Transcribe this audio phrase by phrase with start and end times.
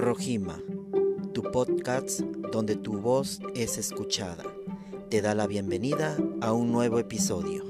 [0.00, 0.58] Rojima,
[1.34, 4.44] tu podcast donde tu voz es escuchada,
[5.10, 7.64] te da la bienvenida a un nuevo episodio.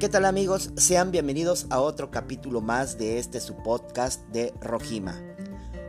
[0.00, 0.70] ¿Qué tal amigos?
[0.76, 5.33] Sean bienvenidos a otro capítulo más de este su podcast de Rojima.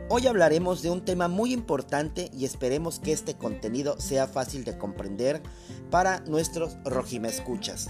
[0.08, 4.78] Hoy hablaremos de un tema muy importante y esperemos que este contenido sea fácil de
[4.78, 5.42] comprender
[5.90, 7.88] para nuestros Rojima escuchas.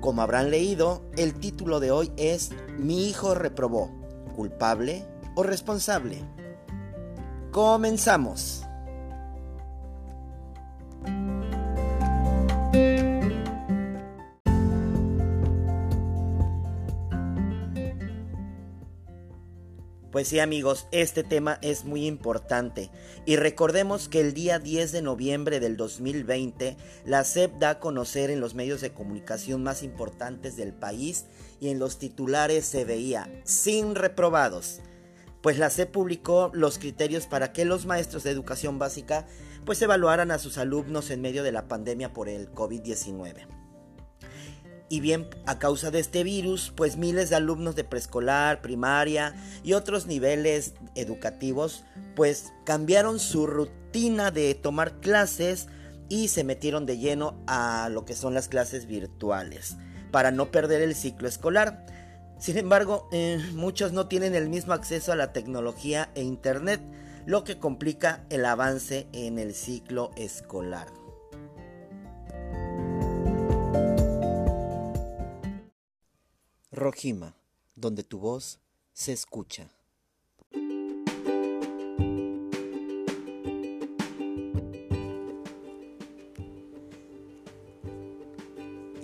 [0.00, 3.92] Como habrán leído, el título de hoy es Mi hijo reprobó,
[4.34, 6.18] culpable o responsable.
[7.52, 8.61] Comenzamos.
[20.24, 22.90] Sí amigos, este tema es muy importante
[23.26, 28.30] y recordemos que el día 10 de noviembre del 2020 la SEP da a conocer
[28.30, 31.26] en los medios de comunicación más importantes del país
[31.60, 34.80] y en los titulares se veía sin reprobados.
[35.40, 39.26] Pues la SEP publicó los criterios para que los maestros de educación básica
[39.64, 43.61] pues evaluaran a sus alumnos en medio de la pandemia por el COVID-19.
[44.92, 49.34] Y bien, a causa de este virus, pues miles de alumnos de preescolar, primaria
[49.64, 55.68] y otros niveles educativos, pues cambiaron su rutina de tomar clases
[56.10, 59.78] y se metieron de lleno a lo que son las clases virtuales,
[60.10, 61.86] para no perder el ciclo escolar.
[62.38, 66.82] Sin embargo, eh, muchos no tienen el mismo acceso a la tecnología e internet,
[67.24, 71.01] lo que complica el avance en el ciclo escolar.
[76.72, 77.34] Rojima,
[77.76, 78.58] donde tu voz
[78.94, 79.68] se escucha.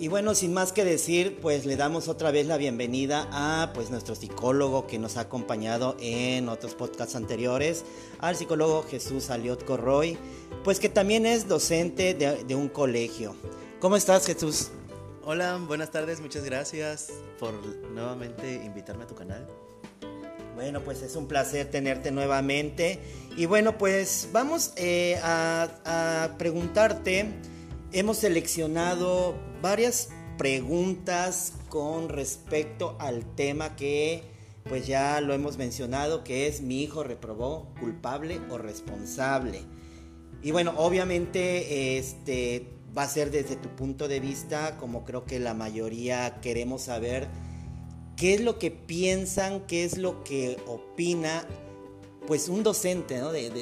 [0.01, 3.91] Y bueno, sin más que decir, pues le damos otra vez la bienvenida a pues
[3.91, 7.83] nuestro psicólogo que nos ha acompañado en otros podcasts anteriores,
[8.17, 10.17] al psicólogo Jesús Aliot Corroy,
[10.63, 13.35] pues que también es docente de, de un colegio.
[13.81, 14.71] ¿Cómo estás, Jesús?
[15.31, 17.09] Hola, buenas tardes, muchas gracias
[17.39, 17.53] por
[17.91, 19.45] nuevamente invitarme a tu canal.
[20.55, 22.97] Bueno, pues es un placer tenerte nuevamente.
[23.37, 27.27] Y bueno, pues vamos eh, a, preguntarte,
[27.91, 30.09] hemos seleccionado varias
[30.39, 34.23] preguntas con respecto al tema que
[34.67, 39.61] pues ya lo hemos mencionado, que es mi hijo reprobó culpable o responsable.
[40.41, 45.39] Y bueno, obviamente este va a ser desde tu punto de vista, como creo que
[45.39, 47.27] la mayoría queremos saber,
[48.15, 51.45] qué es lo que piensan, qué es lo que opina
[52.27, 53.19] pues un docente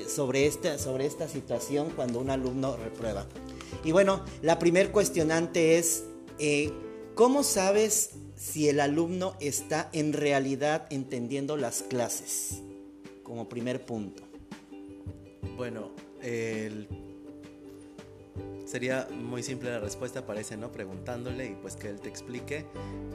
[0.10, 3.26] sobre, esta, sobre esta situación cuando un alumno reprueba.
[3.86, 6.04] Y bueno, la primer cuestionante es,
[6.38, 6.74] eh,
[7.16, 12.62] ¿cómo sabes si el alumno está en realidad entendiendo las clases?
[13.24, 14.24] Como primer punto.
[15.56, 17.07] Bueno, el
[18.68, 20.74] Sería muy simple la respuesta, parece, ¿no?
[20.74, 22.66] Preguntándole y pues que él te explique.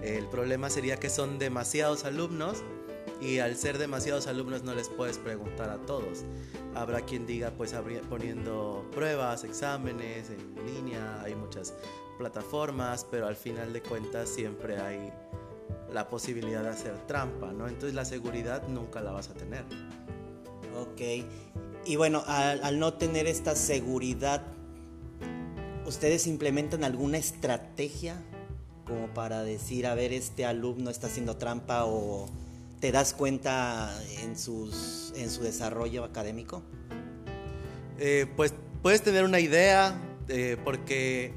[0.02, 2.62] El problema sería que son demasiados alumnos
[3.20, 6.24] y al ser demasiados alumnos no les puedes preguntar a todos.
[6.74, 7.74] Habrá quien diga pues
[8.08, 11.74] poniendo pruebas, exámenes en línea, hay muchas
[12.16, 15.12] plataformas, pero al final de cuentas siempre hay
[15.92, 17.68] la posibilidad de hacer trampa, ¿no?
[17.68, 19.64] Entonces la seguridad nunca la vas a tener.
[20.78, 21.26] Ok.
[21.84, 24.46] Y bueno, al, al no tener esta seguridad
[25.92, 28.16] ¿Ustedes implementan alguna estrategia
[28.86, 32.30] como para decir, a ver, este alumno está haciendo trampa o
[32.80, 36.62] te das cuenta en, sus, en su desarrollo académico?
[37.98, 39.94] Eh, pues puedes tener una idea,
[40.28, 41.34] eh, porque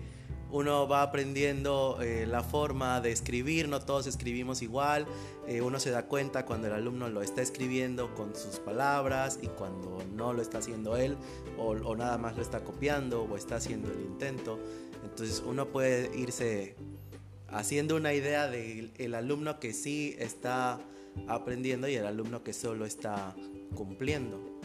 [0.55, 5.05] uno va aprendiendo eh, la forma de escribir, no todos escribimos igual,
[5.47, 9.47] eh, uno se da cuenta cuando el alumno lo está escribiendo con sus palabras y
[9.47, 11.18] cuando no lo está haciendo él
[11.57, 14.57] o, nada más lo está copiando o está haciendo el intento.
[15.03, 16.77] Entonces uno puede irse
[17.50, 20.80] haciendo una idea del alumno que sí está
[21.27, 23.35] aprendiendo y el alumno que solo está
[23.75, 24.56] cumpliendo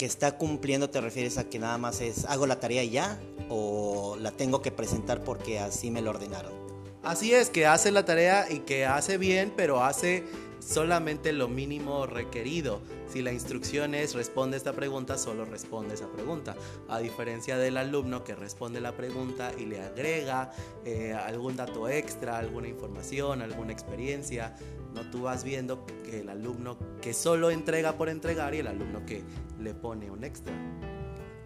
[0.00, 3.20] que está cumpliendo te refieres a que nada más es hago la tarea y ya
[3.50, 6.54] o la tengo que presentar porque así me lo ordenaron?
[7.02, 10.24] Así es, que hace la tarea y que hace bien, pero hace
[10.60, 12.80] solamente lo mínimo requerido.
[13.08, 16.54] Si la instrucción es responde esta pregunta, solo responde esa pregunta.
[16.88, 20.52] A diferencia del alumno que responde la pregunta y le agrega
[20.84, 24.56] eh, algún dato extra, alguna información, alguna experiencia.
[24.94, 29.04] No tú vas viendo que el alumno que solo entrega por entregar y el alumno
[29.06, 29.22] que
[29.58, 30.52] le pone un extra.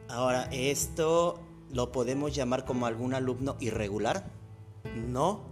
[0.09, 1.41] Ahora, ¿esto
[1.71, 4.31] lo podemos llamar como algún alumno irregular?
[4.95, 5.45] No,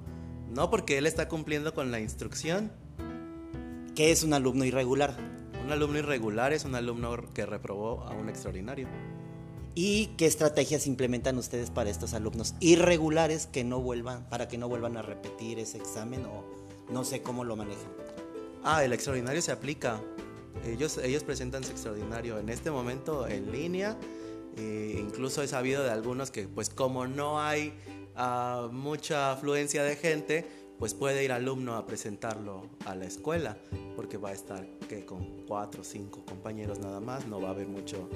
[0.51, 2.71] no porque él está cumpliendo con la instrucción.
[3.95, 5.15] ¿Qué es un alumno irregular?
[5.63, 8.89] Un alumno irregular es un alumno que reprobó a un extraordinario.
[9.75, 14.67] ¿Y qué estrategias implementan ustedes para estos alumnos irregulares que no vuelvan, para que no
[14.67, 16.43] vuelvan a repetir ese examen o
[16.91, 17.91] no sé cómo lo manejan?
[18.65, 20.01] Ah, el extraordinario se aplica.
[20.67, 23.99] Ellos, ellos presentan su extraordinario en este momento en línea.
[24.57, 27.75] E incluso he sabido de algunos que pues como no hay
[28.17, 30.47] uh, mucha afluencia de gente,
[30.83, 33.57] pues puede ir alumno a presentarlo a la escuela,
[33.95, 37.53] porque va a estar que con cuatro o cinco compañeros nada más, no va a
[37.53, 38.09] haber mucho.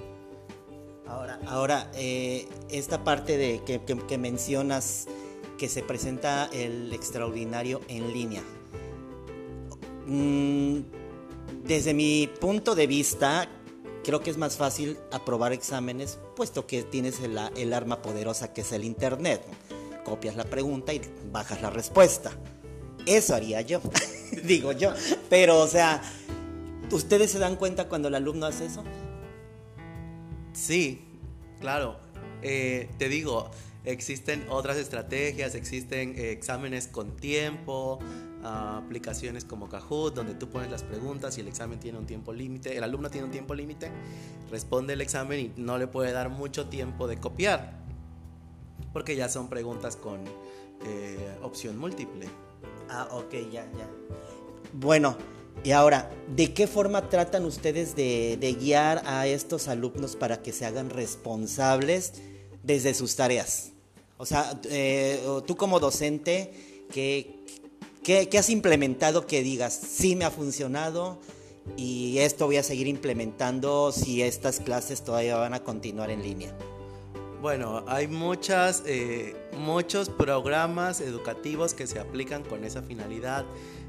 [1.07, 5.07] Ahora, ahora eh, esta parte de que, que, que mencionas
[5.57, 8.43] que se presenta el extraordinario en línea.
[10.09, 10.81] Mm,
[11.63, 13.49] desde mi punto de vista,
[14.03, 18.63] creo que es más fácil aprobar exámenes, puesto que tienes el, el, arma poderosa que
[18.63, 19.41] es el Internet.
[20.05, 22.33] Copias la pregunta y bajas la respuesta.
[23.07, 23.81] Eso haría yo,
[24.45, 24.93] digo yo.
[25.31, 26.03] Pero, o sea,
[26.91, 28.85] ¿ustedes se dan cuenta cuando el alumno hace eso?
[30.53, 31.01] Sí,
[31.61, 31.99] claro.
[32.43, 33.51] Eh, te digo,
[33.87, 37.99] existen otras estrategias, existen eh, exámenes con tiempo,
[38.43, 42.33] uh, aplicaciones como Kahoot, donde tú pones las preguntas y el examen tiene un tiempo
[42.33, 43.91] límite, el alumno tiene un tiempo límite,
[44.51, 47.79] responde el examen y no le puede dar mucho tiempo de copiar,
[48.93, 50.21] porque ya son preguntas con
[50.85, 52.27] eh, opción múltiple.
[52.89, 53.89] Ah, ok, ya, ya.
[54.73, 55.17] Bueno,
[55.65, 60.53] y ahora, ¿de qué forma tratan ustedes de, de guiar a estos alumnos para que
[60.53, 62.15] se hagan responsables
[62.63, 63.73] desde sus tareas?
[64.19, 67.37] O sea, eh, tú como docente, ¿qué,
[68.03, 71.19] ¿Qué, ¿Qué, has implementado que digas, sí me ha funcionado
[71.77, 76.57] y esto voy a seguir implementando si estas clases todavía van a continuar en línea?
[77.43, 83.45] Bueno, hay muchas, eh, muchos programas educativos que se aplican con esa finalidad.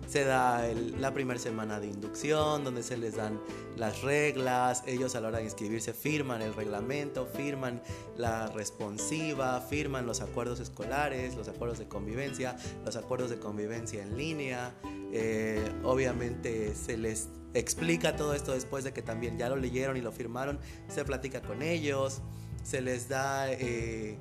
[0.05, 0.67] Se da
[0.99, 3.39] la primera semana de inducción, donde se les dan
[3.77, 7.81] las reglas, ellos a la hora de inscribirse firman el reglamento, firman
[8.17, 14.17] la responsiva, firman los acuerdos escolares, los acuerdos de convivencia, los acuerdos de convivencia en
[14.17, 14.75] línea.
[15.13, 20.01] Eh, obviamente se les explica todo esto después de que también ya lo leyeron y
[20.01, 20.59] lo firmaron,
[20.89, 22.21] se platica con ellos
[22.67, 24.17] se les da eh,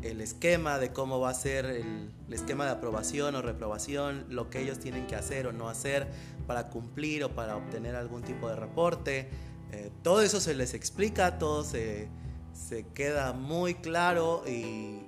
[0.00, 4.62] el esquema de cómo va a ser el, esquema de aprobación o reprobación, lo que
[4.62, 6.08] ellos tienen que hacer o no hacer
[6.46, 9.28] para cumplir o para obtener algún tipo de reporte.
[9.72, 12.08] Eh, todo eso se les explica, todo se,
[12.54, 15.00] se queda muy claro y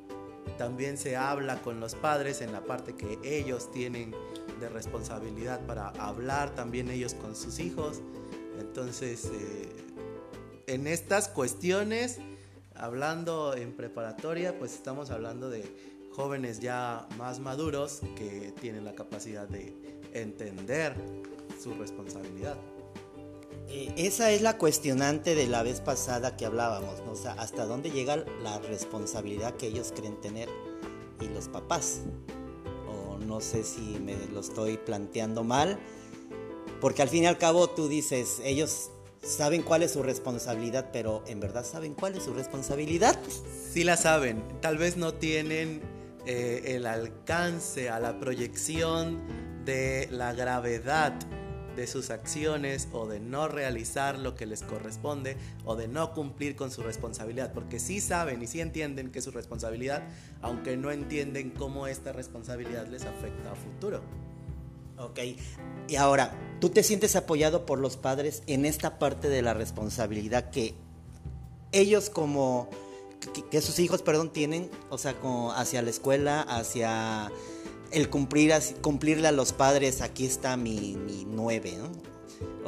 [0.59, 4.15] también se habla con los padres en la parte que ellos tienen
[4.61, 8.03] de responsabilidad para hablar también ellos con sus hijos.
[8.61, 9.73] Entonces, eh,
[10.67, 12.19] en estas cuestiones
[12.79, 15.65] hablando en preparatoria, pues estamos hablando de
[16.13, 19.75] jóvenes ya más maduros que tienen la capacidad de
[20.13, 20.95] entender
[21.61, 22.57] su responsabilidad.
[23.69, 27.15] Eh, esa es la cuestionante de la vez pasada que hablábamos, ¿no?
[27.15, 30.49] sea, hasta dónde llega la responsabilidad que ellos creen tener
[31.21, 32.01] y los papás.
[32.89, 35.79] O no sé si me lo estoy planteando mal,
[36.81, 38.91] porque al fin y al cabo tú dices, ellos
[39.23, 43.19] saben cuál es su responsabilidad, pero ¿en verdad saben cuál es su responsabilidad?
[43.73, 45.81] Sí la saben, tal vez no tienen
[46.27, 49.21] eh, el alcance a la proyección
[49.65, 51.15] de la gravedad
[51.79, 56.57] de sus acciones o de no realizar lo que les corresponde o de no cumplir
[56.57, 60.03] con su responsabilidad, porque sí saben y sí entienden que es su responsabilidad,
[60.43, 64.03] aunque no entienden cómo esta responsabilidad les afecta a futuro.
[64.99, 65.21] Ok,
[65.87, 70.51] y ahora, ¿tú te sientes apoyado por los padres en esta parte de la responsabilidad
[70.51, 70.75] que
[71.73, 72.69] ellos como,
[73.51, 77.31] que, sus hijos, perdón, tienen, o sea, como hacia la escuela, hacia
[77.91, 81.91] el cumplir, cumplirle a los padres, aquí está mi, mi nueve, ¿no?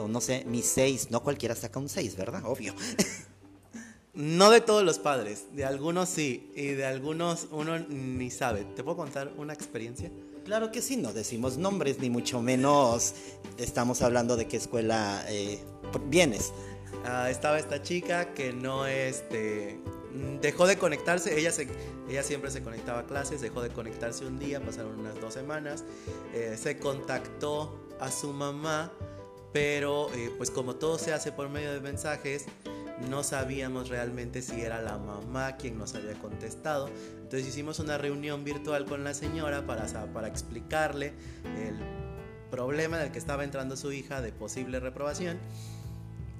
[0.02, 2.44] O no sé, mi seis, no cualquiera saca un seis, ¿verdad?
[2.44, 2.74] Obvio.
[4.12, 8.64] No de todos los padres, de algunos sí, y de algunos uno ni sabe.
[8.64, 10.10] ¿Te puedo contar una experiencia?
[10.44, 13.14] Claro que sí, no decimos nombres, ni mucho menos
[13.58, 15.58] estamos hablando de qué escuela eh,
[16.06, 16.52] vienes.
[17.04, 19.78] Uh, estaba esta chica que no es de,
[20.12, 21.68] mm, dejó de conectarse, ella, se,
[22.08, 25.84] ella siempre se conectaba a clases, dejó de conectarse un día, pasaron unas dos semanas,
[26.34, 28.92] eh, se contactó a su mamá,
[29.52, 32.46] pero eh, pues como todo se hace por medio de mensajes,
[33.08, 36.88] no sabíamos realmente si era la mamá quien nos había contestado.
[37.22, 41.12] Entonces hicimos una reunión virtual con la señora para, para explicarle
[41.44, 41.76] el
[42.50, 45.38] problema en el que estaba entrando su hija de posible reprobación.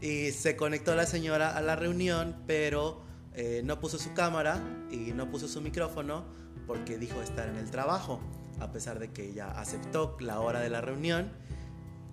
[0.00, 3.02] Y se conectó la señora a la reunión, pero
[3.34, 6.24] eh, no puso su cámara y no puso su micrófono
[6.66, 8.20] porque dijo estar en el trabajo,
[8.60, 11.30] a pesar de que ella aceptó la hora de la reunión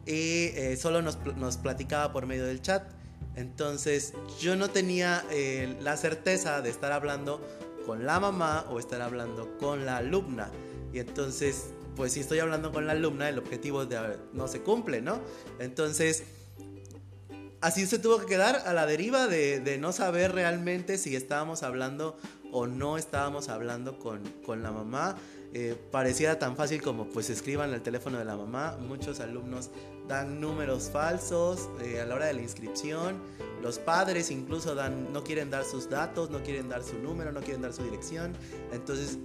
[0.08, 2.97] y eh, solo nos, nos, platicaba por medio del chat.
[3.38, 7.40] Entonces yo no tenía eh, la certeza de estar hablando
[7.86, 10.52] con la mamá o estar hablando con la alumna.
[10.92, 15.02] Y entonces, pues si estoy hablando con la alumna, el objetivo de, no se cumple,
[15.02, 15.22] ¿no?
[15.60, 16.24] Entonces
[17.62, 22.18] así se tuvo que quedar a la deriva de, no saber realmente si estábamos hablando
[22.52, 24.24] o no estábamos hablando con,
[24.64, 25.16] la mamá.
[25.54, 28.78] Eh, pareciera tan fácil como pues escriban el teléfono de la mamá.
[28.80, 29.70] Muchos alumnos
[30.08, 33.22] dan números falsos eh, a la hora de la inscripción.
[33.62, 37.42] Los padres incluso dan, no quieren dar sus datos, no quieren dar su número, no
[37.42, 38.34] quieren dar su dirección.
[38.72, 39.18] Entonces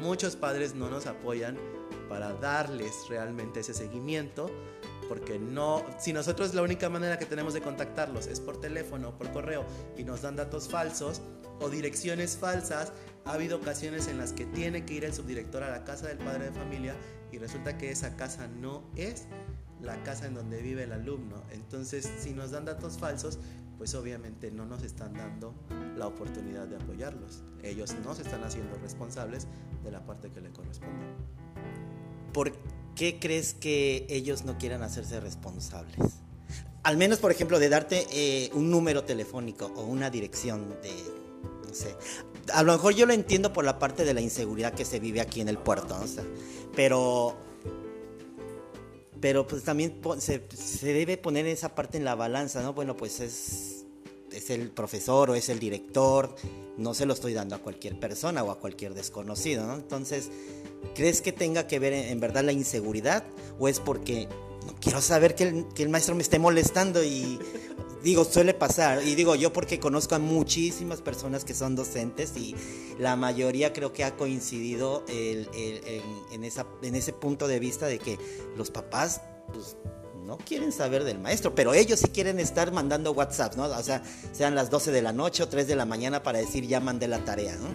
[0.00, 1.56] muchos padres no nos apoyan
[2.08, 4.50] para darles realmente ese seguimiento
[5.08, 9.12] porque no, si nosotros la única manera que tenemos de contactarlos es por teléfono o
[9.12, 9.64] por correo
[9.96, 11.22] y nos dan datos falsos
[11.60, 12.92] o direcciones falsas,
[13.28, 16.16] ha habido ocasiones en las que tiene que ir el subdirector a la casa del
[16.16, 16.96] padre de familia
[17.30, 19.26] y resulta que esa casa no es
[19.82, 21.42] la casa en donde vive el alumno.
[21.50, 23.38] Entonces, si nos dan datos falsos,
[23.76, 25.54] pues obviamente no nos están dando
[25.94, 27.42] la oportunidad de apoyarlos.
[27.62, 29.46] Ellos no se están haciendo responsables
[29.84, 31.04] de la parte que le corresponde.
[32.32, 32.52] ¿Por
[32.96, 35.98] qué crees que ellos no quieran hacerse responsables?
[36.82, 40.92] Al menos, por ejemplo, de darte eh, un número telefónico o una dirección de,
[41.68, 41.94] no sé.
[42.52, 45.20] A lo mejor yo lo entiendo por la parte de la inseguridad que se vive
[45.20, 46.06] aquí en el puerto, ¿no?
[46.74, 47.36] pero
[49.20, 52.72] pero pues también se, se, debe poner esa parte en la balanza, ¿no?
[52.72, 53.84] Bueno, pues es,
[54.32, 56.34] es el profesor o es el director,
[56.76, 59.74] no se lo estoy dando a cualquier persona o a cualquier desconocido, ¿no?
[59.74, 60.30] Entonces,
[60.94, 63.24] ¿crees que tenga que ver en, verdad la inseguridad
[63.58, 64.28] o es porque
[64.66, 67.38] no quiero saber que el, que el maestro me esté molestando y
[68.02, 69.06] digo, suele pasar.
[69.06, 72.54] Y digo yo porque conozco a muchísimas personas que son docentes y
[72.98, 78.18] la mayoría creo que ha coincidido en, esa, en ese punto de vista de que
[78.56, 79.20] los papás
[79.52, 79.76] pues,
[80.24, 83.64] no quieren saber del maestro, pero ellos sí quieren estar mandando WhatsApp, ¿no?
[83.64, 84.02] O sea,
[84.32, 87.08] sean las 12 de la noche o 3 de la mañana para decir ya mandé
[87.08, 87.68] la tarea, ¿no?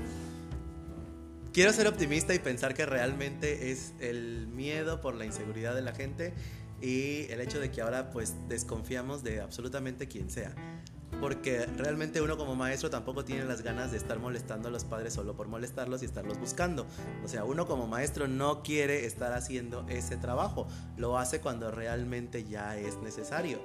[1.52, 5.94] Quiero ser optimista y pensar que realmente es el miedo por la inseguridad de la
[5.94, 6.34] gente
[6.84, 10.54] y el hecho de que ahora pues desconfiamos de absolutamente quien sea
[11.24, 15.14] porque realmente uno como maestro tampoco tiene las ganas de estar molestando a los padres
[15.14, 16.86] solo por molestarlos y estarlos buscando.
[17.24, 22.44] O sea, uno como maestro no quiere estar haciendo ese trabajo, lo hace cuando realmente
[22.44, 23.60] ya es necesario.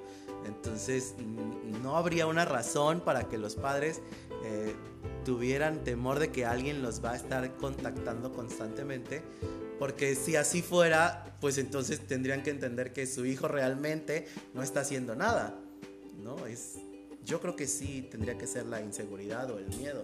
[0.46, 1.16] Entonces,
[1.82, 4.02] no habría una razón para que los padres
[4.44, 4.76] eh,
[5.25, 9.22] tuvieran temor de que alguien los va a estar contactando constantemente.
[9.78, 14.80] Porque si así fuera, pues entonces tendrían que entender que su hijo realmente no está
[14.80, 15.54] haciendo nada.
[16.23, 16.47] ¿no?
[16.47, 16.75] Es,
[17.25, 20.02] yo creo que sí tendría que ser la inseguridad o el miedo.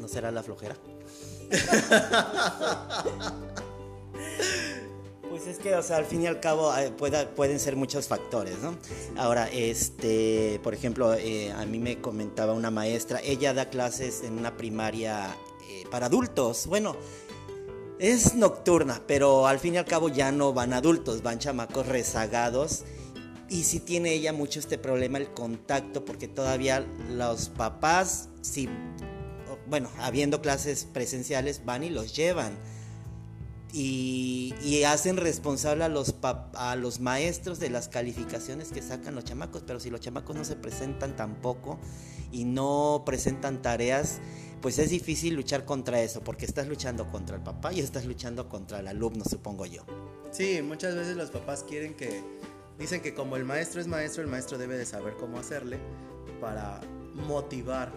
[0.00, 0.76] ¿No será la flojera?
[5.30, 8.58] Pues es que, o sea, al fin y al cabo eh, pueden ser muchos factores,
[8.58, 8.76] ¿no?
[9.16, 14.36] Ahora, este, por ejemplo, eh, a mí me comentaba una maestra, ella da clases en
[14.36, 15.36] una primaria
[15.90, 16.66] para adultos.
[16.66, 16.96] Bueno,
[17.98, 22.84] es nocturna, pero al fin y al cabo ya no van adultos, van chamacos rezagados
[23.50, 28.68] y sí tiene ella mucho este problema, el contacto, porque todavía los papás, sí,
[29.68, 32.56] bueno, habiendo clases presenciales, van y los llevan.
[33.72, 39.62] Y, hacen responsable a los, a los maestros de las calificaciones que sacan los chamacos,
[39.66, 41.78] pero si los chamacos no se presentan tampoco
[42.32, 44.20] y no presentan tareas,
[44.60, 48.48] pues es difícil luchar contra eso, porque estás luchando contra el papá y estás luchando
[48.48, 49.84] contra el alumno, supongo yo.
[50.30, 52.22] Sí, muchas veces los papás quieren que
[52.80, 55.78] Dicen que como el maestro es maestro, el maestro debe de saber cómo hacerle
[56.40, 56.80] para
[57.28, 57.92] motivar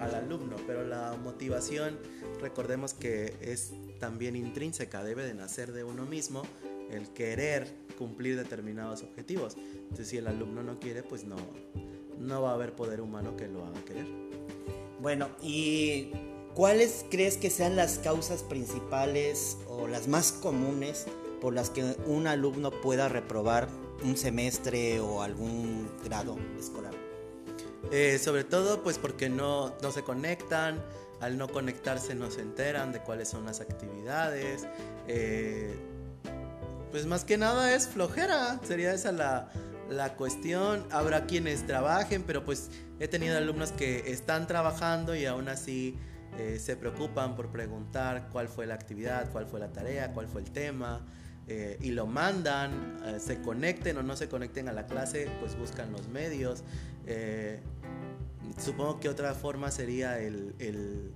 [0.00, 1.96] al alumno, pero la motivación,
[2.40, 6.42] recordemos que es también intrínseca, debe de nacer de uno mismo
[6.90, 9.56] el querer cumplir determinados objetivos.
[9.56, 11.36] Entonces, si el alumno no quiere, pues no,
[12.18, 14.08] no va a haber poder humano que lo haga querer.
[15.00, 16.10] Bueno, ¿y
[16.54, 21.06] cuáles crees que sean las causas principales o las más comunes
[21.40, 23.68] por las que un alumno pueda reprobar
[24.02, 26.94] un semestre o algún grado escolar?
[27.92, 30.82] Eh, sobre todo pues porque no, no se conectan,
[31.20, 34.66] al no conectarse no se enteran de cuáles son las actividades.
[35.06, 35.74] Eh,
[36.90, 39.52] pues más que nada es flojera, sería esa la,
[39.88, 40.86] la cuestión.
[40.90, 45.96] Habrá quienes trabajen, pero pues he tenido alumnos que están trabajando y aún así
[46.38, 50.42] eh, se preocupan por preguntar cuál fue la actividad, cuál fue la tarea, cuál fue
[50.42, 51.04] el tema.
[51.46, 55.58] Eh, y lo mandan, eh, se conecten o no se conecten a la clase, pues
[55.58, 56.62] buscan los medios.
[58.58, 61.12] supongo que otra forma sería el, el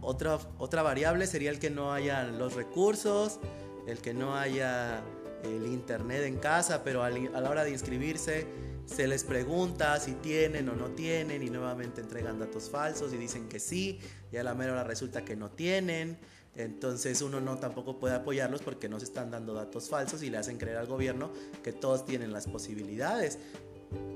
[0.00, 3.40] otra, otra variable sería el que no haya los recursos,
[3.86, 5.02] el que no haya
[5.42, 8.46] el internet en casa, pero a la hora de inscribirse
[8.86, 13.48] se les pregunta si tienen o no tienen y nuevamente entregan datos falsos y dicen
[13.48, 16.18] que sí y a la mera hora resulta que no tienen.
[16.54, 20.36] Entonces uno no tampoco puede apoyarlos porque no se están dando datos falsos y le
[20.36, 21.30] hacen creer al gobierno
[21.62, 23.38] que todos tienen las posibilidades.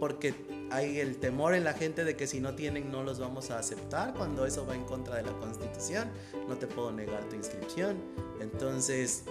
[0.00, 0.34] Porque
[0.70, 3.58] hay el temor en la gente de que si no tienen no los vamos a
[3.58, 6.10] aceptar cuando eso va en contra de la constitución.
[6.48, 7.96] No te puedo negar tu inscripción.
[8.40, 9.24] Entonces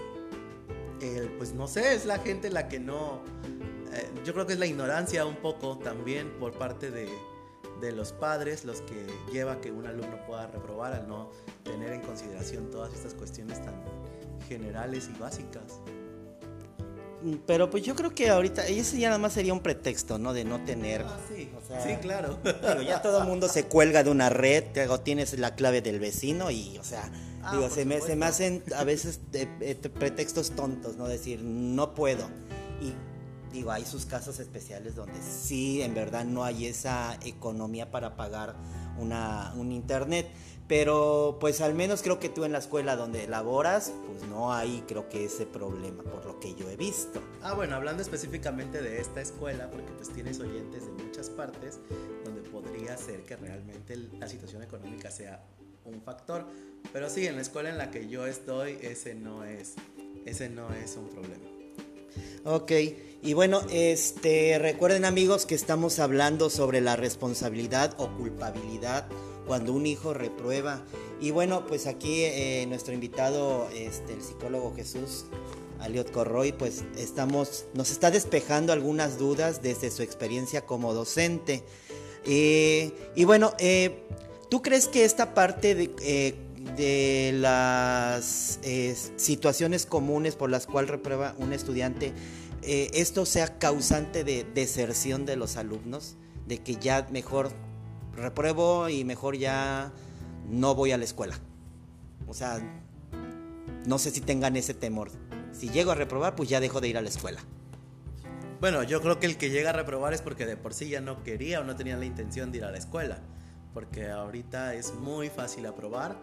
[1.38, 3.22] pues no sé, es la gente la que no...
[3.94, 7.08] Eh, yo creo que es la ignorancia un poco también por parte de,
[7.82, 11.32] de los padres los que lleva que un alumno pueda reprobar al no
[11.64, 13.75] tener en consideración todas estas cuestiones tan
[14.48, 15.80] generales y básicas.
[17.22, 20.34] Mm, pero pues yo creo que ahorita, ese ya nada más sería un pretexto, ¿no?
[20.34, 21.02] De no tener.
[21.02, 21.50] Ah, sí,
[21.84, 22.38] sí, claro.
[22.88, 24.64] ya todo el mundo se cuelga de una red,
[25.04, 27.10] tienes la clave del vecino y, o sea,
[27.46, 29.20] Ah, digo, se me, se me, hacen a veces
[29.94, 31.08] pretextos tontos, ¿no?
[31.08, 32.28] Decir, no puedo.
[32.82, 32.94] Y
[33.54, 38.56] digo, hay sus casos especiales donde sí, en verdad no hay esa economía para pagar
[38.98, 40.28] una, un internet.
[40.68, 44.84] Pero pues al menos creo que tú en la escuela donde laboras, pues no hay
[44.88, 47.22] creo que ese problema, por lo que yo he visto.
[47.44, 51.80] Ah, bueno, hablando específicamente de esta escuela, porque pues tienes oyentes de muchas partes,
[52.24, 55.46] donde podría ser que realmente la situación económica sea
[55.86, 56.46] un factor.
[56.92, 59.74] Pero sí, en la escuela en la que yo estoy, ese no es,
[60.25, 61.44] ese no es un problema.
[62.46, 62.72] Ok,
[63.22, 69.08] y bueno, este, recuerden amigos que estamos hablando sobre la responsabilidad o culpabilidad
[69.48, 70.84] cuando un hijo reprueba.
[71.20, 75.25] Y bueno, pues aquí eh, nuestro invitado, este, el psicólogo Jesús
[75.80, 81.63] Aliot Corroy, pues estamos, nos está despejando algunas dudas desde su experiencia como docente.
[82.26, 84.04] Eh, y bueno, eh,
[84.56, 85.94] ¿Tú crees que esta parte de,
[86.78, 92.13] eh, las eh, situaciones comunes por las cuales reprueba un estudiante,
[92.62, 96.15] eh, esto sea causante de deserción de los alumnos?
[96.48, 97.52] De que ya mejor
[98.15, 99.91] repruebo y mejor ya
[100.50, 101.38] no voy a la escuela.
[102.26, 102.62] O sea,
[103.86, 105.12] no sé si tengan ese temor.
[105.52, 107.41] Si llego a reprobar, pues ya dejo de ir a la escuela.
[108.62, 111.02] Bueno, yo creo que el que llega a reprobar es porque de por sí ya
[111.02, 113.20] no quería o no tenía la intención de ir a la escuela
[113.76, 116.18] porque ahorita es muy fácil aprobar.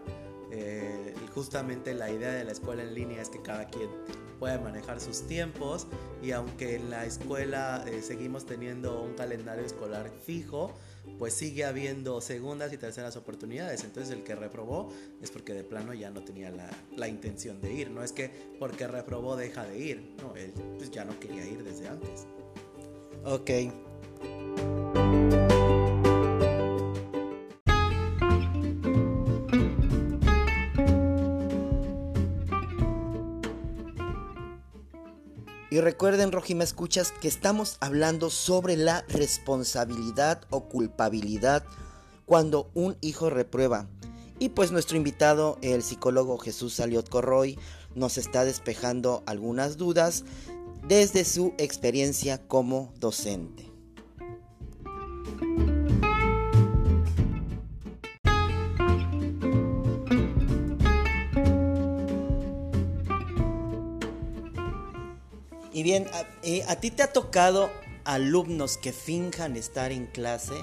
[0.50, 3.90] Eh, justamente la idea de la escuela en línea es que cada quien
[4.38, 5.86] pueda manejar sus tiempos
[6.22, 10.72] y aunque en la escuela eh, seguimos teniendo un calendario escolar fijo,
[11.18, 13.84] pues sigue habiendo segundas y terceras oportunidades.
[13.84, 14.88] Entonces el que reprobó
[15.20, 17.90] es porque de plano ya no tenía la, la intención de ir.
[17.90, 20.16] No es que porque reprobó deja de ir.
[20.22, 22.26] No, él pues ya no quería ir desde antes.
[23.24, 23.50] Ok.
[35.72, 41.64] Y recuerden, Roji, me escuchas, que estamos hablando sobre la responsabilidad o culpabilidad
[42.26, 43.88] cuando un hijo reprueba.
[44.38, 47.58] Y pues nuestro invitado, el psicólogo Jesús Saliot Corroy,
[47.94, 50.24] nos está despejando algunas dudas
[50.86, 53.71] desde su experiencia como docente.
[65.82, 66.08] Y bien,
[66.44, 67.68] eh, ¿a, ti te ha tocado
[68.04, 70.54] alumnos que finjan estar en clase?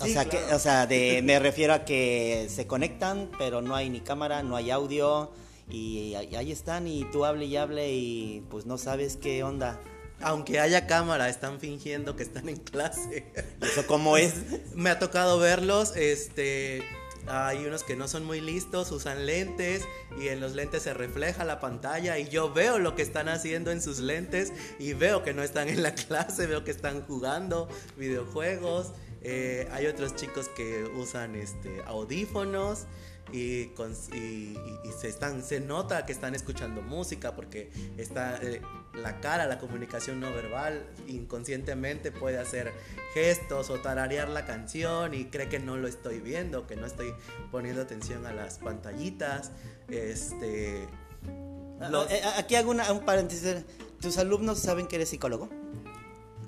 [0.00, 3.90] O sea, que, o sea de, me refiero a que se conectan, pero no hay
[3.90, 5.30] ni cámara, no hay audio,
[5.68, 9.78] y ahí están, y tú hable y hable, y pues no sabes qué onda.
[10.22, 13.26] Aunque haya cámara, están fingiendo que están en clase.
[13.60, 14.32] ¿Eso cómo es?
[14.74, 16.82] me ha tocado verlos, este
[17.26, 19.84] hay unos que no son muy listos, usan lentes
[20.20, 23.70] y en los lentes se refleja la pantalla y yo veo lo que están haciendo
[23.70, 27.68] en sus lentes y veo que no están en la clase, veo que están jugando
[27.96, 28.92] videojuegos.
[29.22, 32.86] Eh, hay otros chicos que usan este, audífonos
[33.32, 33.72] y,
[34.98, 38.60] se, están, se nota que están escuchando música porque está eh,
[38.94, 42.72] la cara, la comunicación no verbal, inconscientemente puede hacer
[43.14, 47.14] gestos o tararear la canción y cree que no lo estoy viendo, que no estoy
[47.50, 49.52] poniendo atención a las pantallitas.
[49.88, 50.86] Este,
[51.80, 53.64] ah, eh, Aquí hago un paréntesis.
[54.00, 55.59] ¿Tus alumnos saben que eres psicólogo?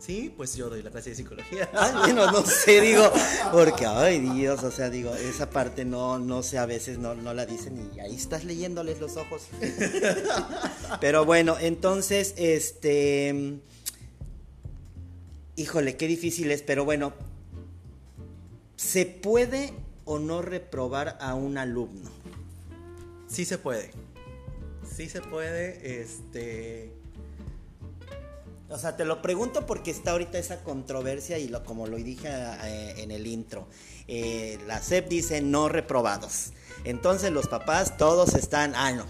[0.04, 1.70] Sí, pues yo doy la clase de psicología.
[2.00, 3.08] Bueno, no sé, digo,
[3.52, 7.32] porque, ay Dios, o sea, digo, esa parte no, no sé, a veces no, no
[7.34, 9.46] la dicen y ahí estás leyéndoles los ojos.
[11.00, 13.60] Pero bueno, entonces, este,
[15.54, 17.12] híjole, qué difícil es, pero bueno,
[18.74, 19.72] ¿se puede
[20.04, 22.10] o no reprobar a un alumno?
[23.28, 23.92] Sí se puede.
[24.84, 27.01] Sí se puede, este
[28.72, 32.28] o sea, te lo pregunto porque está ahorita esa controversia y lo, como lo dije
[32.28, 33.68] eh, en el intro,
[34.08, 36.52] eh, la SEP dice no reprobados.
[36.84, 39.04] Entonces los papás todos están, ah, no,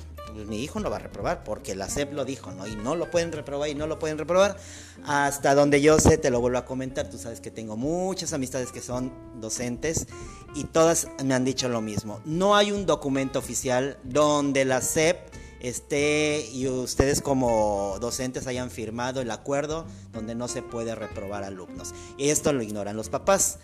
[0.46, 2.66] mi hijo no va a reprobar porque la SEP lo dijo, ¿no?
[2.66, 4.56] Y no lo pueden reprobar y no lo pueden reprobar.
[5.04, 8.72] Hasta donde yo sé, te lo vuelvo a comentar, tú sabes que tengo muchas amistades
[8.72, 10.06] que son docentes
[10.54, 12.20] y todas me han dicho lo mismo.
[12.24, 15.18] No hay un documento oficial donde la SEP
[15.62, 21.94] esté y ustedes como docentes hayan firmado el acuerdo donde no se puede reprobar alumnos.
[22.18, 23.58] Y esto lo ignoran los papás.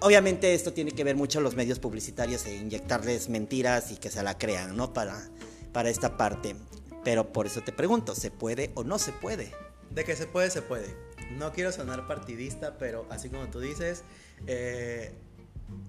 [0.00, 4.22] Obviamente esto tiene que ver mucho los medios publicitarios e inyectarles mentiras y que se
[4.22, 4.92] la crean, ¿no?
[4.92, 5.28] Para,
[5.72, 6.54] para esta parte.
[7.02, 9.52] Pero por eso te pregunto, ¿se puede o no se puede?
[9.90, 10.94] De que se puede, se puede.
[11.32, 14.04] No quiero sonar partidista, pero así como tú dices,
[14.46, 15.12] eh,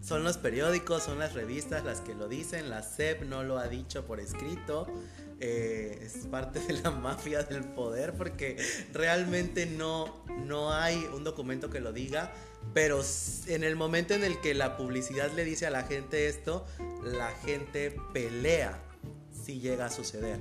[0.02, 3.68] son los periódicos, son las revistas las que lo dicen, la SEP no lo ha
[3.68, 4.88] dicho por escrito.
[5.42, 8.56] Eh, es parte de la mafia del poder porque
[8.94, 12.34] realmente no, no hay un documento que lo diga,
[12.74, 13.02] pero
[13.48, 16.66] en el momento en el que la publicidad le dice a la gente esto,
[17.04, 18.82] la gente pelea
[19.32, 20.40] si llega a suceder.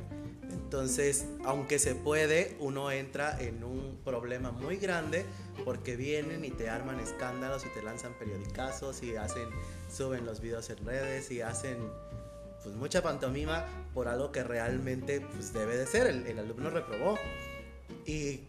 [0.50, 5.24] Entonces, aunque se puede, uno entra en un problema muy grande
[5.64, 9.48] porque vienen y te arman escándalos y te lanzan periodicazos y hacen,
[9.90, 11.78] suben los videos en redes y hacen
[12.62, 17.18] pues mucha pantomima por algo que realmente pues debe de ser, el, el alumno reprobó.
[18.06, 18.48] Y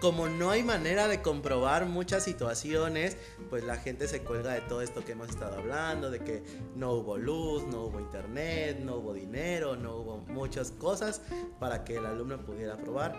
[0.00, 3.16] como no hay manera de comprobar muchas situaciones,
[3.50, 6.42] pues la gente se cuelga de todo esto que hemos estado hablando, de que
[6.74, 11.20] no hubo luz, no hubo internet, no hubo dinero, no hubo muchas cosas
[11.58, 13.14] para que el alumno pudiera probar.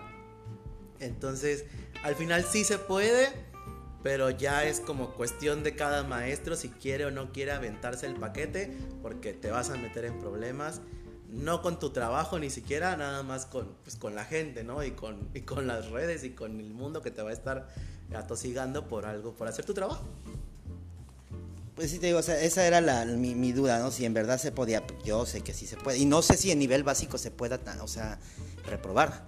[0.99, 1.65] Entonces,
[2.03, 3.29] al final sí se puede,
[4.03, 8.15] pero ya es como cuestión de cada maestro si quiere o no quiere aventarse el
[8.15, 10.81] paquete, porque te vas a meter en problemas
[11.31, 14.83] no con tu trabajo ni siquiera, nada más con, pues, con la gente, ¿no?
[14.83, 17.69] Y con, y con las redes y con el mundo que te va a estar
[18.13, 20.03] atosigando por algo, por hacer tu trabajo.
[21.75, 23.91] Pues sí, te digo, o sea, esa era la, mi, duda, ¿no?
[23.91, 25.97] Si en verdad se podía, yo sé que sí se puede.
[25.97, 28.19] Y no sé si en nivel básico se pueda, o sea,
[28.65, 29.25] reprobar.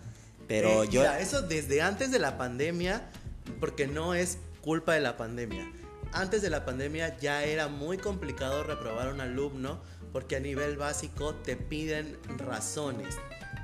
[0.48, 1.02] Pero eh, yo...
[1.02, 3.10] Mira, eso desde antes de la pandemia,
[3.62, 5.72] porque no es culpa de la pandemia.
[6.12, 9.80] Antes de la pandemia ya era muy complicado reprobar a un alumno
[10.13, 13.17] porque a nivel básico te piden razones,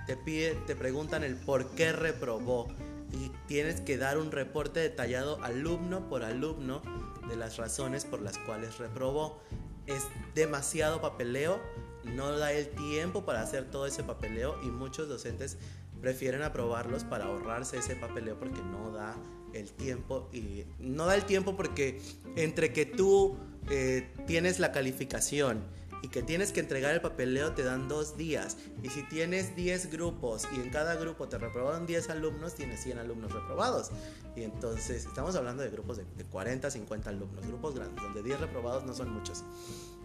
[0.07, 2.67] te, pide, te preguntan el por qué reprobó
[3.13, 6.81] y tienes que dar un reporte detallado alumno por alumno
[7.29, 9.39] de las razones por las cuales reprobó.
[9.85, 10.03] Es
[10.35, 11.59] demasiado papeleo,
[12.03, 15.57] no da el tiempo para hacer todo ese papeleo y muchos docentes
[16.01, 19.15] prefieren aprobarlos para ahorrarse ese papeleo porque no da
[19.53, 22.01] el tiempo y no da el tiempo porque
[22.35, 23.37] entre que tú
[23.69, 25.63] eh, tienes la calificación
[26.01, 28.57] y que tienes que entregar el papeleo te dan dos días.
[28.83, 32.99] Y si tienes 10 grupos y en cada grupo te reprobaron 10 alumnos, tienes 100
[32.99, 33.91] alumnos reprobados.
[34.35, 38.85] Y entonces estamos hablando de grupos de, 40, 50 alumnos, grupos grandes, donde 10 reprobados
[38.85, 39.43] no son muchos.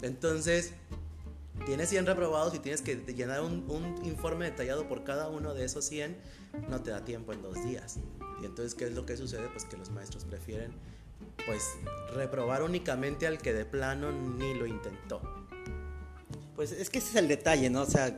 [0.02, 0.72] Entonces,
[1.66, 5.64] tienes 100 reprobados y tienes que llenar un, un, informe detallado por cada uno de
[5.64, 6.16] esos 100,
[6.68, 7.98] no te da tiempo en dos días.
[8.42, 9.48] Y entonces, ¿qué es lo que sucede?
[9.48, 10.72] Pues que los maestros prefieren
[11.46, 11.76] pues
[12.14, 15.20] reprobar únicamente al que de plano ni lo intentó.
[16.56, 17.82] Pues es que ese es el detalle, ¿no?
[17.82, 18.16] O sea,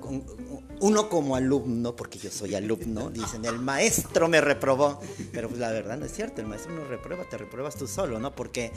[0.81, 5.01] uno como alumno, porque yo soy alumno, dicen, el maestro me reprobó.
[5.33, 8.19] Pero pues la verdad no es cierto, el maestro no reprueba, te repruebas tú solo,
[8.19, 8.35] ¿no?
[8.35, 8.73] Porque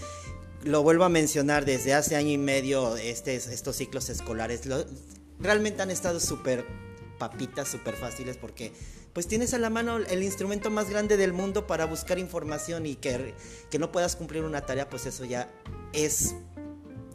[0.64, 4.62] lo vuelvo a mencionar, desde hace año y medio este, estos ciclos escolares
[5.40, 6.66] realmente han estado súper
[7.18, 8.74] papitas, súper fáciles, porque
[9.14, 12.96] pues tienes a la mano el instrumento más grande del mundo para buscar información y
[12.96, 13.34] que,
[13.70, 15.50] que no puedas cumplir una tarea, pues eso ya
[15.94, 16.36] es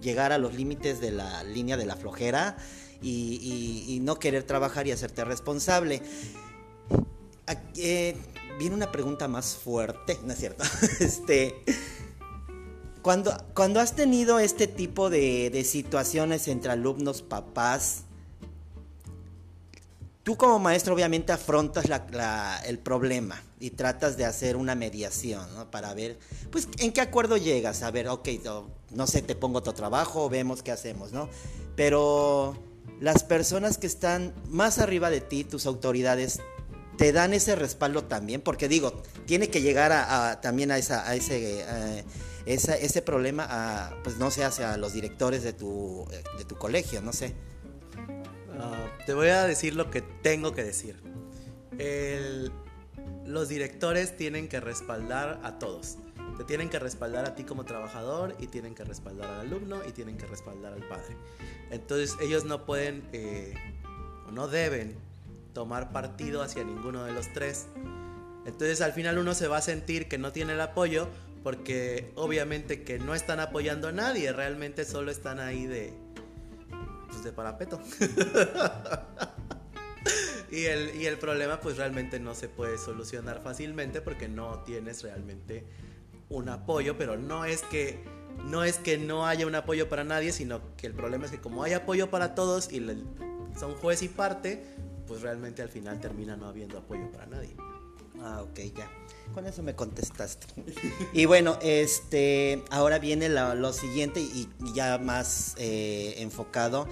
[0.05, 2.57] llegar a los límites de la línea de la flojera
[3.03, 6.03] y, no querer trabajar y hacerte responsable.
[7.77, 8.17] Eh,
[8.59, 10.64] viene una pregunta más fuerte, ¿no es cierto?
[11.01, 11.57] este,
[13.03, 18.05] Cuando, cuando has tenido este tipo de, situaciones entre alumnos, papás,
[20.23, 21.85] tú como maestro obviamente afrontas
[22.67, 25.71] el problema y tratas de hacer una mediación, ¿no?
[25.71, 26.19] Para ver,
[26.51, 27.83] pues, en qué acuerdo llegas.
[27.83, 28.29] A ver, ok,
[28.94, 31.28] no, sé, te pongo otro trabajo, vemos qué hacemos, ¿no?
[31.76, 32.57] Pero
[33.00, 36.40] las personas que están más arriba de ti, tus autoridades,
[36.96, 41.64] te dan ese respaldo también, porque digo, tiene que llegar a, también a, esa, ese,
[41.66, 42.04] eh,
[42.46, 46.07] ese problema, a, pues no sé, hacia los directores de tu,
[46.38, 47.35] de tu colegio, no sé.
[48.59, 51.00] Ah, te voy a decir lo que tengo que decir.
[53.26, 55.96] los directores tienen que respaldar a todos.
[56.37, 59.92] Te tienen que respaldar a ti como trabajador y tienen que respaldar al alumno y
[59.92, 61.16] tienen que respaldar al padre.
[61.70, 63.55] Entonces ellos no pueden eh,
[64.27, 64.97] o no deben
[65.53, 67.66] tomar partido hacia ninguno de los tres.
[68.47, 71.09] Entonces al final uno se va a sentir que no tiene el apoyo
[71.42, 75.92] porque obviamente que no están apoyando a nadie, realmente solo están ahí de,
[77.23, 77.81] de parapeto.
[80.51, 85.03] y, el, y el problema pues realmente no se puede solucionar fácilmente porque no tienes
[85.03, 85.64] realmente
[86.29, 88.03] un apoyo, pero no es que
[88.45, 91.41] no es que no haya un apoyo para nadie, sino que el problema es que
[91.41, 92.85] como hay apoyo para todos y
[93.59, 94.65] son juez y parte,
[95.07, 97.55] pues realmente al final termina no habiendo apoyo para nadie.
[98.21, 98.91] Ah, ok, ya.
[99.35, 100.47] Con eso me contestaste.
[101.13, 106.89] y bueno, este, ahora viene lo, siguiente y ya más eh, enfocado.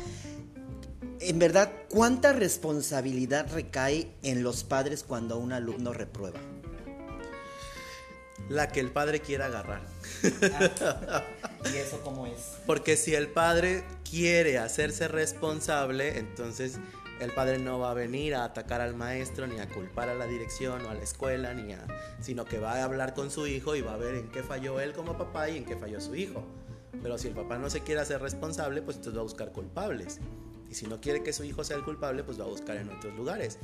[1.21, 6.41] En verdad, ¿cuánta responsabilidad recae en los padres cuando un alumno reprueba?
[8.53, 9.81] La que el padre quiera agarrar.
[10.53, 11.23] Ah,
[11.73, 12.59] ¿Y eso cómo es?
[12.67, 16.79] Porque si el padre quiere hacerse responsable, entonces
[17.19, 20.27] el padre no va a venir a atacar al maestro, ni a culpar a la
[20.27, 21.83] dirección o a la escuela, ni a,
[22.21, 24.81] sino que va a hablar con su hijo y va a ver en qué falló
[24.81, 26.45] él como papá y en qué falló su hijo.
[27.03, 30.21] Pero si el papá no se quiere hacer responsable, pues entonces va a buscar culpables.
[30.71, 32.91] Y si no quiere que su hijo sea el culpable, pues va a buscar en
[32.91, 33.59] otros lugares.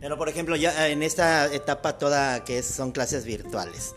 [0.00, 3.94] Pero por ejemplo, ya en esta etapa toda que son clases virtuales,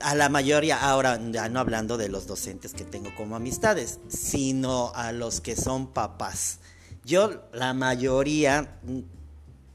[0.00, 4.92] a la mayoría, ahora ya no hablando de los docentes que tengo como amistades, sino
[4.94, 6.58] a los que son papás.
[7.04, 9.00] Yo, la mayoría, mm,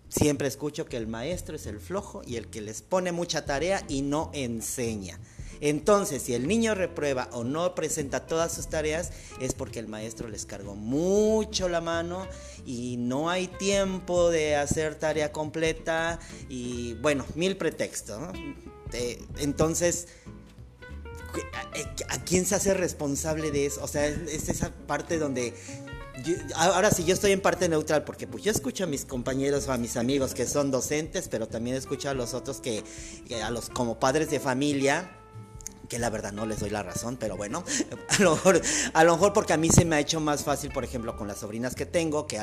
[0.10, 3.84] siempre escucho que el maestro es el flojo y el que les pone mucha tarea
[3.88, 5.20] y no enseña.
[5.62, 10.28] Entonces, si el niño reprueba o no presenta todas sus tareas, es porque el maestro
[10.28, 12.28] les cargó mucho la mano
[12.66, 18.34] y no hay tiempo de hacer tarea completa y bueno, mil pretextos.
[19.38, 20.08] Entonces,
[22.10, 23.84] ¿a quién se hace responsable de eso?
[23.84, 25.54] O sea, es esa parte donde
[26.56, 29.72] ahora sí, yo estoy en parte neutral porque pues yo escucho a mis compañeros o
[29.72, 32.84] a mis amigos que son docentes, pero también escucho a los otros que,
[33.44, 35.12] a los como padres de familia,
[35.90, 37.64] que la verdad no les doy la razón, pero bueno,
[38.94, 41.28] a lo mejor, porque a mí se me ha hecho más fácil, por ejemplo, con
[41.28, 42.40] las sobrinas que tengo, que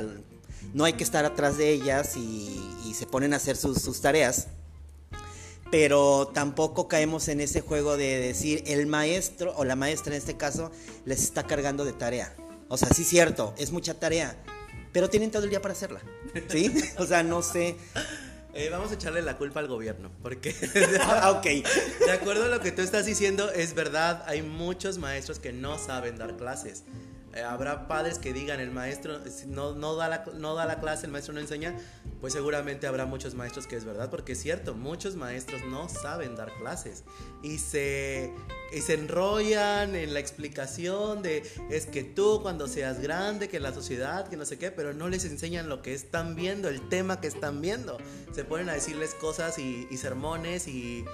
[0.74, 4.48] no hay que estar atrás de ellas y, se ponen a hacer sus tareas
[5.70, 10.36] pero tampoco caemos en ese juego de decir el maestro o la maestra en este
[10.36, 10.70] caso
[11.04, 12.34] les está cargando de tarea.
[12.68, 14.36] O sea, sí cierto, es mucha tarea,
[14.92, 16.00] pero tienen todo el día para hacerla.
[16.48, 16.72] ¿Sí?
[16.98, 17.76] o sea, no sé.
[18.54, 20.54] Eh, vamos a echarle la culpa al gobierno, porque...
[21.00, 21.44] ah, ok.
[22.04, 25.78] De acuerdo a lo que tú estás diciendo, es verdad, hay muchos maestros que no
[25.78, 26.84] saben dar clases.
[27.34, 31.06] Eh, habrá padres que digan el maestro no, no, da la, no da la clase,
[31.06, 31.76] el maestro no enseña,
[32.20, 36.36] pues seguramente habrá muchos maestros que es verdad, porque es cierto, muchos maestros no saben
[36.36, 37.04] dar clases
[37.42, 38.32] y se,
[38.72, 43.74] y se enrollan en la explicación de es que tú cuando seas grande, que la
[43.74, 47.20] sociedad, que no sé qué, pero no les enseñan lo que están viendo, el tema
[47.20, 47.98] que están viendo.
[48.32, 51.04] Se ponen a decirles cosas y, y sermones y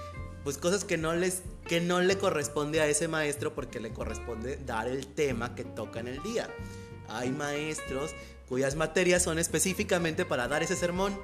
[0.44, 4.58] pues cosas que no les que no le corresponde a ese maestro porque le corresponde
[4.64, 6.48] dar el tema que toca en el día.
[7.08, 8.14] Hay maestros
[8.48, 11.18] cuyas materias son específicamente para dar ese sermón.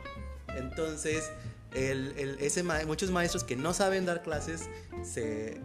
[0.57, 1.31] Entonces,
[1.75, 4.69] el, ese muchos maestros que no saben dar clases
[5.03, 5.61] se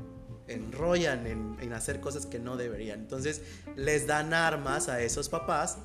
[0.47, 2.99] enrollan en, en hacer cosas que no deberían.
[2.99, 3.41] Entonces,
[3.77, 5.77] les dan armas a esos papás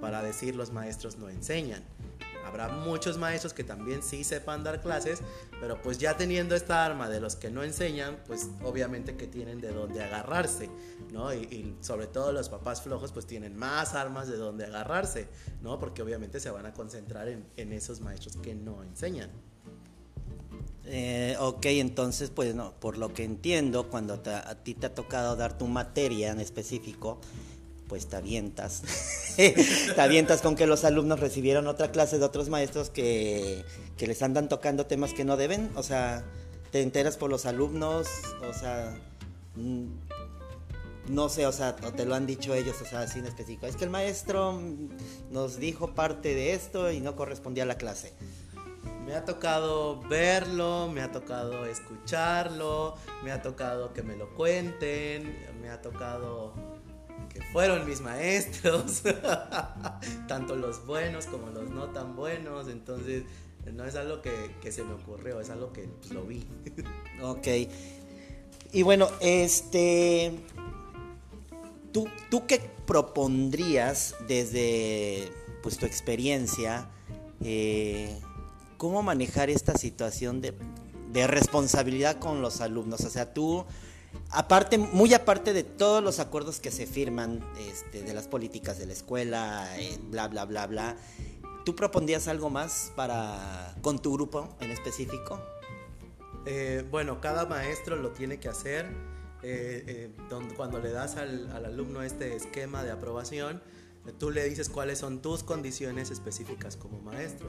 [0.00, 1.82] para decir los maestros no enseñan.
[2.44, 5.20] Habrá muchos maestros que también sí sepan dar clases,
[5.60, 9.60] pero pues ya teniendo esta arma de los que no enseñan, pues obviamente que tienen
[9.60, 10.68] de dónde agarrarse,
[11.12, 11.32] ¿no?
[11.32, 15.28] Y, sobre todo los papás flojos pues tienen más armas de dónde agarrarse,
[15.62, 15.78] ¿no?
[15.78, 19.30] Porque obviamente se van a concentrar en, esos maestros que no enseñan.
[20.86, 25.34] Eh, ok, entonces pues no, por lo que entiendo, cuando a ti te ha tocado
[25.34, 27.20] dar tu materia en específico,
[27.94, 28.82] pues te avientas.
[29.36, 33.64] te avientas con que los alumnos recibieron otra clase de otros maestros que,
[33.96, 35.70] que les andan tocando temas que no deben.
[35.76, 36.24] O sea,
[36.72, 38.08] te enteras por los alumnos.
[38.50, 38.98] O sea,
[39.54, 39.84] mm,
[41.10, 43.68] no sé, o sea, o te lo han dicho ellos, o sea, así en específico.
[43.68, 44.60] Es que el maestro
[45.30, 48.12] nos dijo parte de esto y no correspondía a la clase.
[49.06, 55.46] Me ha tocado verlo, me ha tocado escucharlo, me ha tocado que me lo cuenten,
[55.62, 56.73] me ha tocado
[57.52, 59.02] fueron mis maestros,
[60.28, 63.24] tanto los buenos como los no tan buenos, entonces
[63.72, 66.46] no es algo que, se me ocurrió, es algo que pues, lo vi.
[67.22, 67.46] ok.
[68.72, 70.32] Y bueno, este,
[71.92, 75.30] ¿tú, ¿tú qué propondrías desde
[75.62, 76.88] pues, tu experiencia?
[77.40, 78.18] Eh,
[78.76, 80.54] ¿Cómo manejar esta situación de,
[81.12, 83.00] de responsabilidad con los alumnos?
[83.00, 83.64] O sea, tú
[84.34, 88.86] aparte, muy aparte de todos los acuerdos que se firman este, de las políticas de
[88.86, 90.96] la escuela, eh, bla, bla, bla, bla,
[91.64, 95.40] ¿tú propondrías algo más para con tu grupo en específico?
[96.46, 98.86] Eh, bueno, cada maestro lo tiene que hacer.
[99.42, 100.10] Eh,
[100.56, 103.62] cuando le das al, alumno este esquema de aprobación,
[104.18, 107.48] tú le dices cuáles son tus condiciones específicas como maestro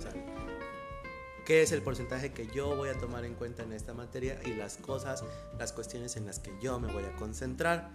[1.46, 4.54] qué es el porcentaje que yo voy a tomar en cuenta en esta materia y
[4.54, 5.24] las cosas,
[5.60, 7.92] las cuestiones en las que yo me voy a concentrar.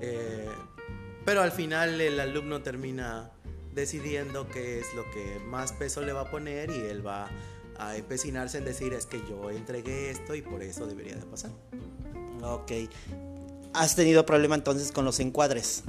[0.00, 0.48] Eh,
[1.24, 3.30] pero al final el alumno termina
[3.74, 7.28] decidiendo qué es lo que más peso le va a poner y él va
[7.78, 11.50] a empecinarse en decir es que yo entregué esto y por eso debería de pasar.
[12.42, 12.72] Ok.
[13.74, 15.84] ¿Has tenido problema entonces con los encuadres?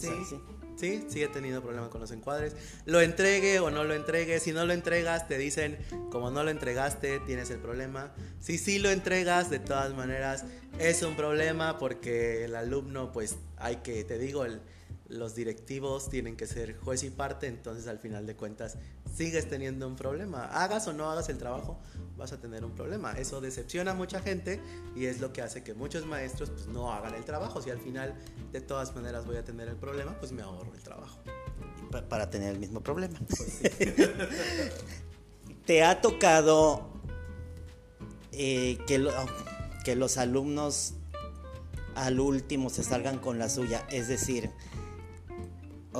[0.00, 0.08] sí.
[0.28, 0.36] Sí,
[0.80, 2.54] sí he tenido problemas con los encuadres.
[2.86, 4.40] Lo entregue o no lo entregue.
[4.40, 5.78] Si no lo entregas, te dicen,
[6.10, 8.12] como no lo entregaste, tienes el problema.
[8.40, 10.44] Si sí lo entregas, de todas maneras,
[10.78, 14.60] es un problema porque el alumno, pues hay que, te digo, el,
[15.10, 18.78] los directivos tienen que ser juez y parte, entonces al final de cuentas
[19.12, 20.44] sigues teniendo un problema.
[20.44, 21.78] Hagas o no hagas el trabajo,
[22.16, 23.12] vas a tener un problema.
[23.12, 24.60] Eso decepciona a mucha gente
[24.94, 27.60] y es lo que hace que muchos maestros pues, no hagan el trabajo.
[27.60, 28.14] Si al final
[28.52, 31.18] de todas maneras voy a tener el problema, pues me ahorro el trabajo.
[32.08, 33.18] Para tener el mismo problema.
[33.36, 33.60] Pues
[35.66, 36.88] ¿Te ha tocado
[38.30, 39.04] eh, que,
[39.84, 40.94] que los alumnos
[41.96, 43.84] al último se salgan con la suya?
[43.90, 44.50] Es decir,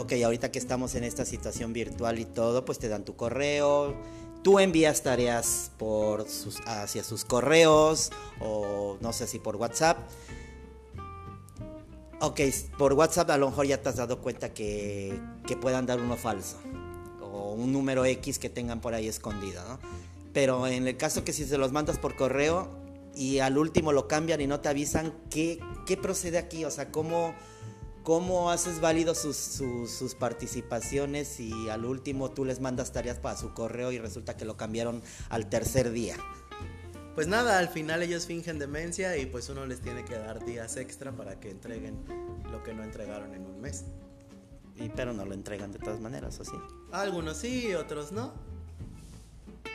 [0.01, 3.95] ok, ahorita que estamos en esta situación virtual y todo, pues te dan tu correo,
[4.43, 8.11] tú envías tareas por sus, hacia sus correos
[8.41, 9.99] o no sé si por WhatsApp.
[12.23, 12.41] Ok,
[12.77, 16.17] por WhatsApp a lo mejor ya te has dado cuenta que, que puedan dar uno
[16.17, 16.59] falso
[17.23, 19.79] o un número X que tengan por ahí escondido, ¿no?
[20.33, 22.69] Pero en el caso que si se los mandas por correo
[23.15, 26.65] y al último lo cambian y no te avisan, ¿qué, qué procede aquí?
[26.65, 27.35] O sea, ¿cómo,
[28.03, 33.93] ¿Cómo haces válido sus, participaciones y al último tú les mandas tareas para su correo
[33.93, 36.17] y resulta que lo cambiaron al tercer día?
[37.15, 40.77] Pues nada, al final ellos fingen demencia y pues uno les tiene que dar días
[40.77, 42.03] extra para que entreguen
[42.51, 43.85] lo que no entregaron en un mes.
[44.77, 46.57] Y pero no lo entregan de todas maneras, ¿o sí?
[46.93, 48.33] Algunos sí, otros no.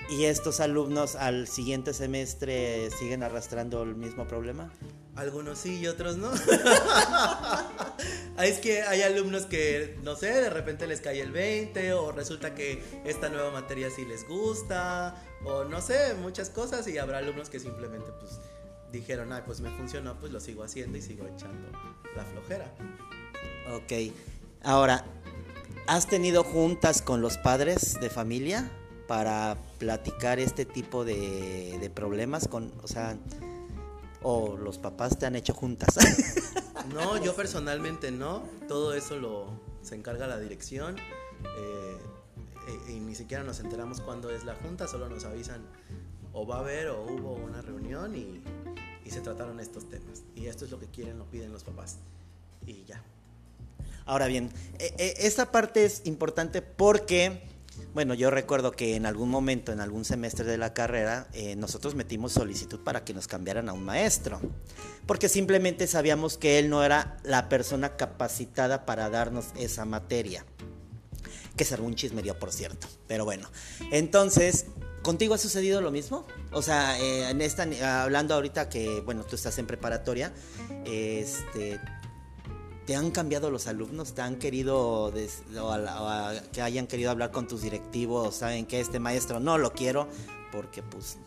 [0.10, 4.72] ¿Y estos alumnos al siguiente semestre siguen arrastrando el mismo problema?
[5.16, 6.32] Algunos sí y otros no.
[8.43, 12.54] es que hay alumnos que, no sé, de repente les cae el 20 o resulta
[12.54, 17.50] que esta nueva materia sí les gusta o no sé, muchas cosas y habrá alumnos
[17.50, 18.39] que simplemente pues
[18.91, 21.69] dijeron, ay, pues me funcionó, pues lo sigo haciendo y sigo echando
[22.15, 22.74] la flojera.
[23.74, 24.13] Ok.
[24.63, 25.06] Ahora,
[25.88, 28.69] ¿has tenido juntas con los padres de familia
[29.08, 33.17] para platicar este tipo de, de problemas con, o sea,
[34.28, 35.96] o los papás te han hecho juntas?
[36.94, 38.44] no, yo personalmente no.
[38.68, 39.48] Todo eso lo
[39.84, 40.98] se encarga la dirección.
[40.98, 41.98] Eh,
[42.68, 45.62] eh, y ni siquiera nos enteramos cuándo es la junta, solo nos avisan
[46.34, 48.42] o va a haber o hubo una reunión y,
[49.06, 50.24] y se trataron estos temas.
[50.36, 51.98] Y esto es lo que quieren, lo piden los papás.
[52.66, 53.04] Y ya.
[54.06, 57.44] Ahora bien, e, e, esta parte es importante porque
[57.94, 61.96] bueno, yo recuerdo que en algún momento, en algún semestre de la carrera, eh, nosotros
[61.96, 64.42] metimos solicitud para que nos cambiaran a un maestro,
[65.06, 70.46] porque simplemente sabíamos que él no era la persona capacitada para darnos esa materia,
[71.56, 73.50] que es algún chismerío, por cierto, pero bueno.
[73.92, 74.66] Entonces,
[75.02, 76.28] ¿contigo ha sucedido lo mismo?
[76.52, 80.34] O sea, eh, en esta, hablando ahorita que, bueno, tú estás en preparatoria,
[80.86, 81.80] este,
[82.86, 84.13] ¿Te han cambiado los alumnos?
[84.13, 85.12] ¿Te han querido,
[86.52, 88.36] que hayan querido hablar con tus directivos?
[88.36, 90.08] ¿Saben que este maestro no lo quiero
[90.52, 91.17] porque pues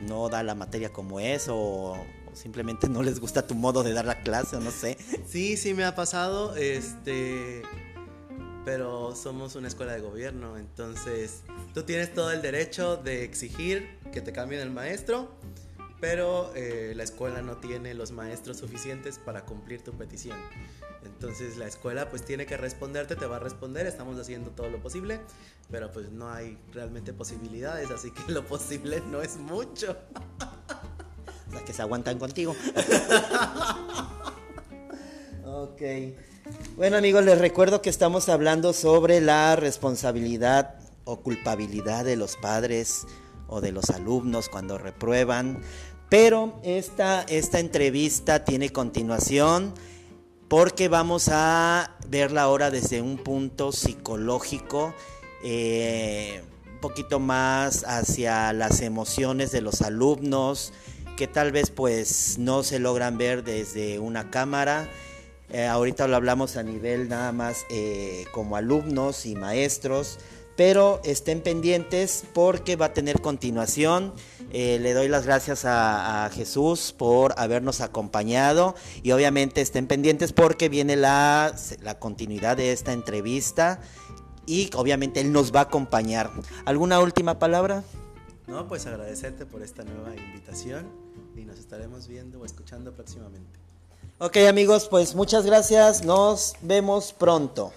[0.00, 1.96] no da la materia como es o,
[2.32, 4.96] simplemente no les gusta tu modo de dar la clase o no sé?
[5.26, 7.62] Sí, sí me ha pasado, este,
[8.64, 11.42] pero somos una escuela de gobierno, entonces
[11.74, 15.28] tú tienes todo el derecho de exigir que te cambien el maestro
[16.00, 20.38] pero eh, la escuela no tiene los maestros suficientes para cumplir tu petición.
[21.04, 24.80] Entonces la escuela pues tiene que responderte, te va a responder, estamos haciendo todo lo
[24.80, 25.20] posible,
[25.70, 29.96] pero pues no hay realmente posibilidades, así que lo posible no es mucho.
[31.48, 32.52] O sea, que se aguantan contigo.
[35.46, 35.80] ok.
[36.76, 40.74] Bueno amigos, les recuerdo que estamos hablando sobre la responsabilidad
[41.04, 43.06] o culpabilidad de los padres
[43.48, 45.60] o de los alumnos cuando reprueban.
[46.08, 49.74] Pero esta, esta entrevista tiene continuación
[50.48, 54.94] porque vamos a verla ahora desde un punto psicológico,
[55.44, 56.42] eh,
[56.72, 60.72] un poquito más hacia las emociones de los alumnos,
[61.18, 64.88] que tal vez pues no se logran ver desde una cámara.
[65.50, 70.18] Eh, ahorita lo hablamos a nivel nada más eh, como alumnos y maestros,
[70.58, 74.12] pero estén pendientes porque va a tener continuación.
[74.50, 80.68] Eh, le doy las gracias a, Jesús por habernos acompañado y obviamente estén pendientes porque
[80.68, 83.80] viene la, la continuidad de esta entrevista
[84.46, 86.28] y obviamente Él nos va a acompañar.
[86.64, 87.84] ¿Alguna última palabra?
[88.48, 90.88] No, pues agradecerte por esta nueva invitación
[91.36, 93.60] y nos estaremos viendo o escuchando próximamente.
[94.18, 97.72] Ok amigos, pues muchas gracias, nos vemos pronto.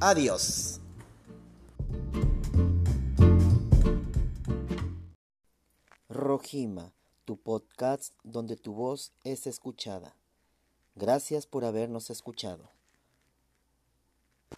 [0.00, 0.80] Adiós.
[6.08, 6.92] Rojima,
[7.24, 10.16] tu podcast donde tu voz es escuchada.
[10.94, 12.73] Gracias por habernos escuchado.